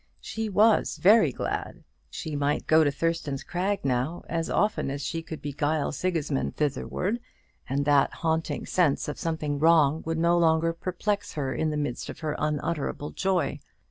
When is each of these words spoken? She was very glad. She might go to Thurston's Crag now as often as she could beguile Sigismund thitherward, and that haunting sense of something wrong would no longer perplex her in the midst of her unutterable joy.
She 0.19 0.49
was 0.49 0.97
very 0.97 1.31
glad. 1.31 1.83
She 2.09 2.35
might 2.35 2.65
go 2.65 2.83
to 2.83 2.89
Thurston's 2.89 3.43
Crag 3.43 3.85
now 3.85 4.23
as 4.27 4.49
often 4.49 4.89
as 4.89 5.03
she 5.05 5.21
could 5.21 5.43
beguile 5.43 5.91
Sigismund 5.91 6.55
thitherward, 6.55 7.19
and 7.69 7.85
that 7.85 8.11
haunting 8.25 8.65
sense 8.65 9.07
of 9.07 9.19
something 9.19 9.59
wrong 9.59 10.01
would 10.07 10.17
no 10.17 10.39
longer 10.39 10.73
perplex 10.73 11.33
her 11.33 11.53
in 11.53 11.69
the 11.69 11.77
midst 11.77 12.09
of 12.09 12.21
her 12.21 12.35
unutterable 12.39 13.11
joy. 13.11 13.59